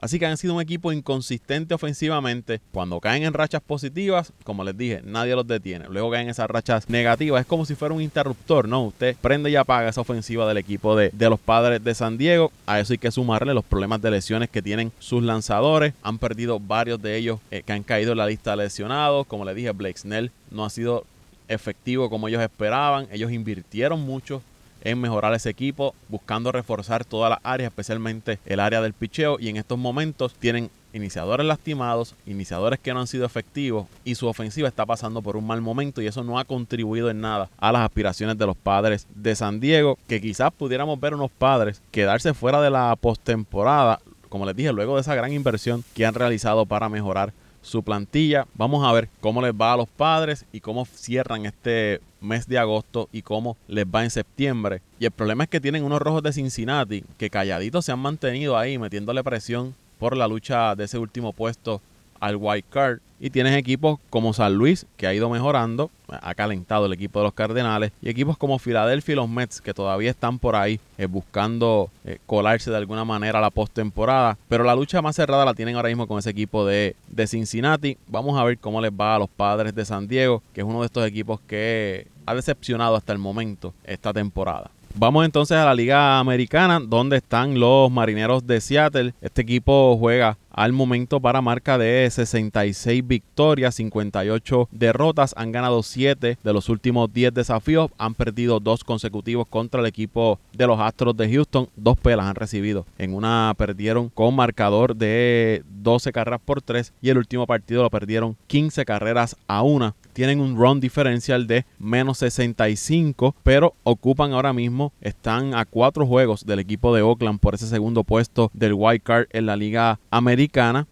Así 0.00 0.18
que 0.18 0.26
han 0.26 0.36
sido 0.36 0.54
un 0.54 0.60
equipo 0.60 0.92
inconsistente 0.92 1.74
ofensivamente. 1.74 2.60
Cuando 2.72 3.00
caen 3.00 3.24
en 3.24 3.32
rachas 3.32 3.62
positivas, 3.62 4.32
como 4.44 4.64
les 4.64 4.76
dije, 4.76 5.02
nadie 5.04 5.34
los 5.34 5.46
detiene. 5.46 5.86
Luego 5.88 6.10
caen 6.10 6.28
esas 6.28 6.48
rachas 6.48 6.88
negativas. 6.88 7.40
Es 7.40 7.46
como 7.46 7.64
si 7.64 7.74
fuera 7.74 7.94
un 7.94 8.02
interruptor, 8.02 8.68
¿no? 8.68 8.84
Usted 8.84 9.16
prende 9.20 9.50
y 9.50 9.56
apaga 9.56 9.88
esa 9.88 10.00
ofensiva 10.00 10.46
del 10.46 10.58
equipo 10.58 10.96
de, 10.96 11.10
de 11.10 11.30
los 11.30 11.40
padres 11.40 11.82
de 11.82 11.94
San 11.94 12.18
Diego. 12.18 12.52
A 12.66 12.80
eso 12.80 12.92
hay 12.92 12.98
que 12.98 13.10
sumarle 13.10 13.54
los 13.54 13.64
problemas 13.64 14.00
de 14.02 14.10
lesiones 14.10 14.50
que 14.50 14.62
tienen 14.62 14.92
sus 14.98 15.22
lanzadores. 15.22 15.94
Han 16.02 16.18
perdido 16.18 16.60
varios 16.60 17.00
de 17.00 17.16
ellos 17.16 17.40
eh, 17.50 17.62
que 17.64 17.72
han 17.72 17.82
caído 17.82 18.12
en 18.12 18.18
la 18.18 18.26
lista 18.26 18.52
de 18.52 18.64
lesionados. 18.64 19.26
Como 19.26 19.44
les 19.44 19.54
dije, 19.54 19.70
Blake 19.72 19.98
Snell 19.98 20.30
no 20.50 20.64
ha 20.64 20.70
sido 20.70 21.04
efectivo 21.48 22.08
como 22.08 22.28
ellos 22.28 22.42
esperaban. 22.42 23.08
Ellos 23.10 23.32
invirtieron 23.32 24.00
mucho 24.00 24.42
en 24.82 25.00
mejorar 25.00 25.34
ese 25.34 25.50
equipo, 25.50 25.94
buscando 26.08 26.52
reforzar 26.52 27.04
todas 27.04 27.30
las 27.30 27.40
áreas, 27.42 27.70
especialmente 27.70 28.38
el 28.46 28.60
área 28.60 28.80
del 28.80 28.92
picheo. 28.92 29.38
Y 29.40 29.48
en 29.48 29.56
estos 29.56 29.78
momentos 29.78 30.34
tienen 30.34 30.70
iniciadores 30.92 31.46
lastimados, 31.46 32.14
iniciadores 32.26 32.78
que 32.80 32.92
no 32.92 33.00
han 33.00 33.06
sido 33.06 33.24
efectivos 33.24 33.86
y 34.04 34.14
su 34.14 34.26
ofensiva 34.26 34.68
está 34.68 34.86
pasando 34.86 35.22
por 35.22 35.36
un 35.36 35.46
mal 35.46 35.60
momento 35.60 36.02
y 36.02 36.06
eso 36.06 36.24
no 36.24 36.38
ha 36.38 36.44
contribuido 36.44 37.10
en 37.10 37.20
nada 37.20 37.48
a 37.58 37.72
las 37.72 37.82
aspiraciones 37.82 38.38
de 38.38 38.46
los 38.46 38.56
padres 38.56 39.06
de 39.14 39.36
San 39.36 39.60
Diego, 39.60 39.98
que 40.08 40.20
quizás 40.20 40.50
pudiéramos 40.52 40.98
ver 40.98 41.14
unos 41.14 41.30
padres 41.30 41.82
quedarse 41.90 42.34
fuera 42.34 42.60
de 42.60 42.70
la 42.70 42.96
postemporada, 42.96 44.00
como 44.28 44.46
les 44.46 44.56
dije, 44.56 44.72
luego 44.72 44.96
de 44.96 45.02
esa 45.02 45.14
gran 45.14 45.32
inversión 45.32 45.84
que 45.94 46.06
han 46.06 46.14
realizado 46.14 46.66
para 46.66 46.88
mejorar 46.88 47.32
su 47.62 47.82
plantilla. 47.82 48.46
Vamos 48.54 48.86
a 48.86 48.92
ver 48.92 49.08
cómo 49.20 49.42
les 49.42 49.52
va 49.52 49.72
a 49.72 49.76
los 49.76 49.88
padres 49.88 50.46
y 50.52 50.60
cómo 50.60 50.84
cierran 50.84 51.46
este 51.46 52.00
mes 52.20 52.46
de 52.46 52.58
agosto 52.58 53.08
y 53.12 53.22
cómo 53.22 53.56
les 53.68 53.84
va 53.84 54.04
en 54.04 54.10
septiembre. 54.10 54.82
Y 54.98 55.06
el 55.06 55.10
problema 55.10 55.44
es 55.44 55.50
que 55.50 55.60
tienen 55.60 55.84
unos 55.84 56.00
rojos 56.00 56.22
de 56.22 56.32
Cincinnati 56.32 57.04
que 57.18 57.30
calladitos 57.30 57.84
se 57.84 57.92
han 57.92 57.98
mantenido 57.98 58.56
ahí 58.56 58.78
metiéndole 58.78 59.24
presión 59.24 59.74
por 59.98 60.16
la 60.16 60.28
lucha 60.28 60.74
de 60.74 60.84
ese 60.84 60.98
último 60.98 61.32
puesto 61.32 61.80
al 62.20 62.36
white 62.36 62.68
card. 62.70 63.00
Y 63.22 63.28
tienes 63.28 63.54
equipos 63.54 63.98
como 64.08 64.32
San 64.32 64.54
Luis, 64.54 64.86
que 64.96 65.06
ha 65.06 65.12
ido 65.12 65.28
mejorando, 65.28 65.90
ha 66.08 66.34
calentado 66.34 66.86
el 66.86 66.92
equipo 66.94 67.18
de 67.18 67.24
los 67.24 67.34
Cardenales, 67.34 67.92
y 68.00 68.08
equipos 68.08 68.38
como 68.38 68.58
Filadelfia 68.58 69.12
y 69.12 69.16
los 69.16 69.28
Mets, 69.28 69.60
que 69.60 69.74
todavía 69.74 70.10
están 70.10 70.38
por 70.38 70.56
ahí 70.56 70.80
eh, 70.96 71.04
buscando 71.04 71.90
eh, 72.06 72.18
colarse 72.24 72.70
de 72.70 72.78
alguna 72.78 73.04
manera 73.04 73.38
a 73.38 73.42
la 73.42 73.50
postemporada. 73.50 74.38
Pero 74.48 74.64
la 74.64 74.74
lucha 74.74 75.02
más 75.02 75.16
cerrada 75.16 75.44
la 75.44 75.52
tienen 75.52 75.76
ahora 75.76 75.90
mismo 75.90 76.06
con 76.06 76.18
ese 76.18 76.30
equipo 76.30 76.64
de, 76.64 76.96
de 77.08 77.26
Cincinnati. 77.26 77.98
Vamos 78.06 78.40
a 78.40 78.44
ver 78.44 78.56
cómo 78.56 78.80
les 78.80 78.90
va 78.90 79.16
a 79.16 79.18
los 79.18 79.28
padres 79.28 79.74
de 79.74 79.84
San 79.84 80.08
Diego, 80.08 80.42
que 80.54 80.62
es 80.62 80.66
uno 80.66 80.80
de 80.80 80.86
estos 80.86 81.06
equipos 81.06 81.40
que 81.46 82.06
ha 82.24 82.34
decepcionado 82.34 82.96
hasta 82.96 83.12
el 83.12 83.18
momento 83.18 83.74
esta 83.84 84.14
temporada. 84.14 84.70
Vamos 84.94 85.24
entonces 85.24 85.56
a 85.56 85.64
la 85.64 85.74
Liga 85.74 86.18
Americana, 86.18 86.80
donde 86.80 87.18
están 87.18 87.60
los 87.60 87.90
Marineros 87.92 88.46
de 88.46 88.60
Seattle. 88.60 89.14
Este 89.20 89.42
equipo 89.42 89.96
juega 89.96 90.36
al 90.50 90.72
momento 90.72 91.20
para 91.20 91.40
marca 91.40 91.78
de 91.78 92.08
66 92.10 93.06
victorias, 93.06 93.76
58 93.76 94.68
derrotas. 94.72 95.34
Han 95.36 95.52
ganado 95.52 95.82
7 95.82 96.38
de 96.42 96.52
los 96.52 96.68
últimos 96.68 97.12
10 97.12 97.32
desafíos. 97.34 97.90
Han 97.98 98.14
perdido 98.14 98.60
dos 98.60 98.84
consecutivos 98.84 99.46
contra 99.48 99.80
el 99.80 99.86
equipo 99.86 100.38
de 100.52 100.66
los 100.66 100.80
Astros 100.80 101.16
de 101.16 101.32
Houston. 101.32 101.68
Dos 101.76 101.98
pelas 101.98 102.26
han 102.26 102.34
recibido. 102.34 102.86
En 102.98 103.14
una 103.14 103.54
perdieron 103.56 104.08
con 104.08 104.34
marcador 104.34 104.96
de 104.96 105.62
12 105.82 106.12
carreras 106.12 106.40
por 106.44 106.62
3 106.62 106.92
y 107.00 107.10
el 107.10 107.18
último 107.18 107.46
partido 107.46 107.82
lo 107.82 107.90
perdieron 107.90 108.36
15 108.48 108.84
carreras 108.84 109.36
a 109.46 109.62
una. 109.62 109.94
Tienen 110.12 110.40
un 110.40 110.56
run 110.56 110.80
diferencial 110.80 111.46
de 111.46 111.64
menos 111.78 112.18
65, 112.18 113.36
pero 113.44 113.74
ocupan 113.84 114.32
ahora 114.32 114.52
mismo, 114.52 114.92
están 115.00 115.54
a 115.54 115.64
cuatro 115.64 116.04
juegos 116.04 116.44
del 116.44 116.58
equipo 116.58 116.94
de 116.94 117.00
Oakland 117.02 117.38
por 117.38 117.54
ese 117.54 117.68
segundo 117.68 118.02
puesto 118.02 118.50
del 118.52 118.74
wild 118.74 119.02
card 119.02 119.26
en 119.30 119.46
la 119.46 119.56
Liga 119.56 120.00
Americana 120.10 120.39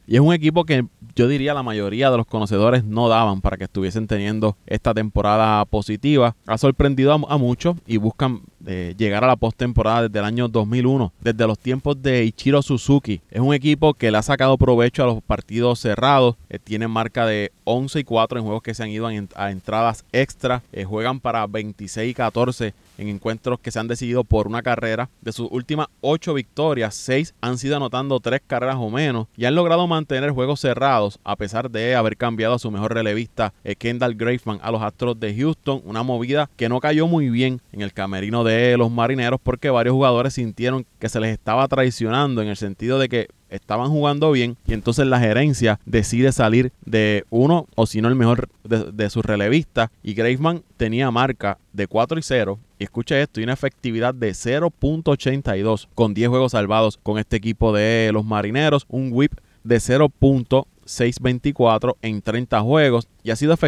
y 0.06 0.14
es 0.14 0.20
un 0.20 0.34
equipo 0.34 0.64
que 0.64 0.84
yo 1.14 1.26
diría 1.26 1.54
la 1.54 1.62
mayoría 1.62 2.10
de 2.10 2.16
los 2.16 2.26
conocedores 2.26 2.84
no 2.84 3.08
daban 3.08 3.40
para 3.40 3.56
que 3.56 3.64
estuviesen 3.64 4.06
teniendo 4.06 4.56
esta 4.66 4.92
temporada 4.92 5.64
positiva. 5.64 6.36
Ha 6.46 6.58
sorprendido 6.58 7.12
a, 7.12 7.38
muchos 7.38 7.76
y 7.86 7.96
buscan 7.96 8.42
llegar 8.68 9.24
a 9.24 9.28
la 9.28 9.36
postemporada 9.36 10.02
desde 10.02 10.18
el 10.18 10.24
año 10.24 10.48
2001, 10.48 11.12
desde 11.20 11.46
los 11.46 11.58
tiempos 11.58 12.00
de 12.02 12.24
Ichiro 12.24 12.62
Suzuki. 12.62 13.20
Es 13.30 13.40
un 13.40 13.54
equipo 13.54 13.94
que 13.94 14.10
le 14.10 14.18
ha 14.18 14.22
sacado 14.22 14.56
provecho 14.58 15.02
a 15.02 15.06
los 15.06 15.22
partidos 15.22 15.80
cerrados. 15.80 16.36
Eh, 16.50 16.58
tienen 16.58 16.90
marca 16.90 17.26
de 17.26 17.52
11 17.64 18.00
y 18.00 18.04
4 18.04 18.38
en 18.38 18.44
juegos 18.44 18.62
que 18.62 18.74
se 18.74 18.82
han 18.82 18.90
ido 18.90 19.06
a, 19.06 19.50
entradas 19.50 20.04
extra. 20.12 20.62
Eh, 20.72 20.84
juegan 20.84 21.20
para 21.20 21.46
26 21.46 22.10
y 22.10 22.14
14 22.14 22.74
en 22.98 23.08
encuentros 23.08 23.60
que 23.60 23.70
se 23.70 23.78
han 23.78 23.88
decidido 23.88 24.24
por 24.24 24.46
una 24.46 24.62
carrera. 24.62 25.08
De 25.20 25.32
sus 25.32 25.48
últimas 25.50 25.88
8 26.00 26.34
victorias, 26.34 26.94
6 26.94 27.34
han 27.40 27.58
sido 27.58 27.76
anotando 27.76 28.20
3 28.20 28.40
carreras 28.46 28.76
o 28.78 28.90
menos 28.90 29.28
y 29.36 29.44
han 29.44 29.54
logrado 29.54 29.86
mantener 29.86 30.30
juegos 30.30 30.60
cerrados 30.60 31.18
a 31.24 31.36
pesar 31.36 31.70
de 31.70 31.94
haber 31.94 32.16
cambiado 32.16 32.54
a 32.54 32.58
su 32.58 32.70
mejor 32.70 32.94
relevista 32.94 33.52
eh, 33.64 33.76
Kendall 33.76 34.14
Graveman 34.14 34.60
a 34.62 34.70
los 34.70 34.82
Astros 34.82 35.18
de 35.18 35.34
Houston. 35.34 35.82
Una 35.84 36.02
movida 36.02 36.50
que 36.56 36.68
no 36.68 36.80
cayó 36.80 37.06
muy 37.06 37.30
bien 37.30 37.60
en 37.72 37.82
el 37.82 37.92
camerino 37.92 38.44
de 38.44 38.57
los 38.76 38.90
marineros 38.90 39.40
porque 39.42 39.70
varios 39.70 39.94
jugadores 39.94 40.34
sintieron 40.34 40.86
que 40.98 41.08
se 41.08 41.20
les 41.20 41.32
estaba 41.32 41.66
traicionando 41.68 42.42
en 42.42 42.48
el 42.48 42.56
sentido 42.56 42.98
de 42.98 43.08
que 43.08 43.28
estaban 43.50 43.88
jugando 43.88 44.30
bien 44.32 44.56
y 44.66 44.74
entonces 44.74 45.06
la 45.06 45.20
gerencia 45.20 45.80
decide 45.86 46.32
salir 46.32 46.72
de 46.84 47.24
uno 47.30 47.66
o 47.74 47.86
si 47.86 48.00
no 48.00 48.08
el 48.08 48.14
mejor 48.14 48.48
de, 48.64 48.92
de 48.92 49.10
sus 49.10 49.24
relevistas. 49.24 49.90
Y 50.02 50.14
Graveman 50.14 50.62
tenía 50.76 51.10
marca 51.10 51.58
de 51.72 51.86
4 51.86 52.18
y 52.18 52.22
0 52.22 52.58
y 52.78 52.84
escucha 52.84 53.20
esto, 53.20 53.40
y 53.40 53.44
una 53.44 53.54
efectividad 53.54 54.14
de 54.14 54.30
0.82 54.30 55.88
con 55.94 56.14
10 56.14 56.28
juegos 56.28 56.52
salvados 56.52 56.98
con 57.02 57.18
este 57.18 57.36
equipo 57.36 57.72
de 57.72 58.10
los 58.12 58.24
marineros, 58.24 58.86
un 58.88 59.10
whip 59.12 59.32
de 59.64 59.78
0.624 59.78 61.96
en 62.02 62.22
30 62.22 62.60
juegos 62.60 63.08
y 63.22 63.30
ha, 63.30 63.36
sido 63.36 63.54
ha, 63.54 63.58